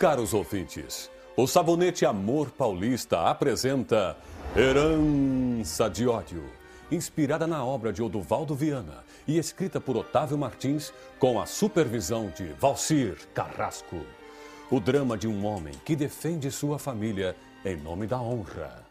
[0.00, 4.16] Caros ouvintes, o Sabonete Amor Paulista apresenta
[4.56, 6.42] Herança de Ódio,
[6.90, 12.46] inspirada na obra de Oduvaldo Viana e escrita por Otávio Martins com a supervisão de
[12.58, 14.00] Valcir Carrasco.
[14.70, 18.82] O drama de um homem que defende sua família em nome da honra.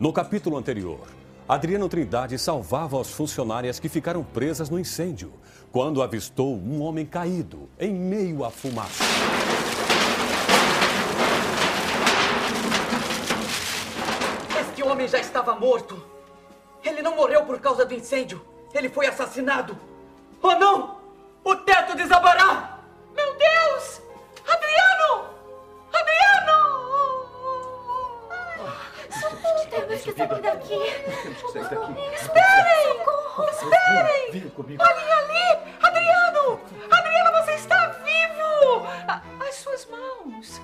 [0.00, 1.06] No capítulo anterior,
[1.46, 5.30] Adriano Trindade salvava as funcionárias que ficaram presas no incêndio,
[5.70, 9.04] quando avistou um homem caído em meio à fumaça.
[14.98, 16.04] Homem já estava morto.
[16.82, 18.44] Ele não morreu por causa do incêndio.
[18.74, 19.78] Ele foi assassinado.
[20.42, 20.98] Oh não!
[21.44, 22.80] O teto desabará!
[23.14, 24.02] Meu Deus!
[24.44, 25.30] Adriano!
[25.92, 26.58] Adriano!
[29.20, 30.74] Socorro, temos que sair daqui.
[32.14, 32.96] Esperem!
[33.52, 34.32] Esperem!
[34.32, 34.82] Vem comigo.
[34.82, 35.74] Olhem ali!
[35.80, 36.60] Adriano!
[36.90, 38.84] Adriano, você está vivo!
[39.06, 39.22] A-!
[39.48, 40.60] As suas mãos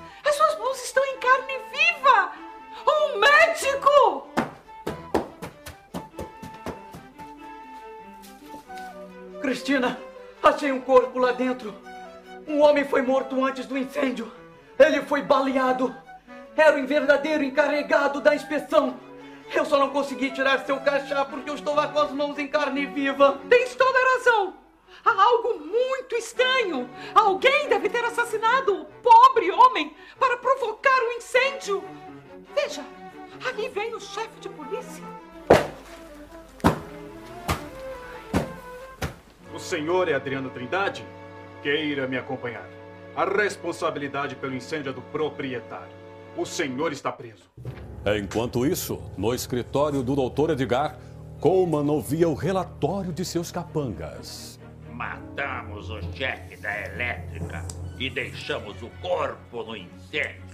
[9.44, 9.98] Cristina,
[10.42, 11.74] achei um corpo lá dentro.
[12.48, 14.32] Um homem foi morto antes do incêndio.
[14.78, 15.94] Ele foi baleado.
[16.56, 18.98] Era o verdadeiro encarregado da inspeção.
[19.54, 22.48] Eu só não consegui tirar seu crachá porque eu estou lá com as mãos em
[22.48, 23.38] carne viva.
[23.50, 24.54] Tens toda a razão!
[25.04, 26.88] Há algo muito estranho!
[27.14, 31.84] Alguém deve ter assassinado o pobre homem para provocar o incêndio!
[32.54, 32.82] Veja,
[33.46, 35.04] ali vem o chefe de polícia.
[39.64, 41.04] Senhor é Adriano Trindade?
[41.62, 42.68] Queira me acompanhar.
[43.16, 45.94] A responsabilidade pelo incêndio é do proprietário.
[46.36, 47.50] O senhor está preso.
[48.18, 50.50] Enquanto isso, no escritório do Dr.
[50.50, 50.98] Edgar,
[51.40, 54.60] Coleman ouvia o relatório de seus capangas.
[54.92, 57.64] Matamos o chefe da elétrica
[57.98, 60.44] e deixamos o corpo no incêndio.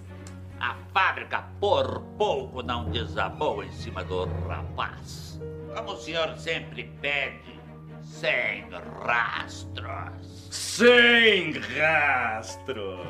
[0.61, 5.41] A fábrica por pouco não desabou em cima do rapaz.
[5.75, 7.60] Como o senhor sempre pede,
[8.03, 8.65] sem
[9.05, 10.49] rastros.
[10.51, 13.01] Sem rastros.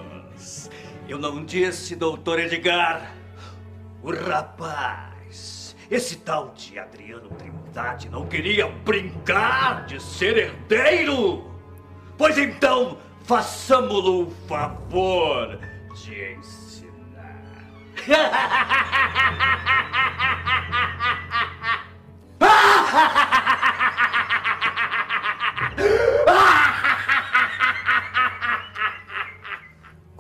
[1.09, 3.15] Eu não disse, doutor Edgar.
[4.03, 11.51] O rapaz, esse tal de Adriano Trindade não queria brincar de ser herdeiro.
[12.17, 15.59] Pois então, façamo-lo o favor
[15.95, 17.43] de ensinar.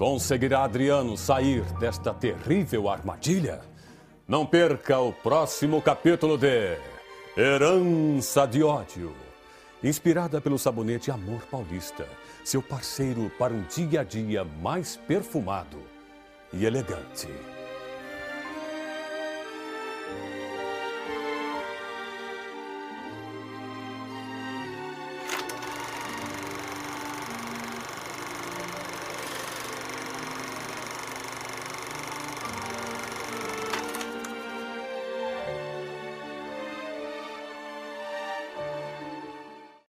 [0.00, 3.60] Conseguirá Adriano sair desta terrível armadilha?
[4.26, 6.78] Não perca o próximo capítulo de
[7.36, 9.14] Herança de Ódio.
[9.84, 12.06] Inspirada pelo sabonete Amor Paulista,
[12.42, 15.76] seu parceiro para um dia a dia mais perfumado
[16.50, 17.28] e elegante.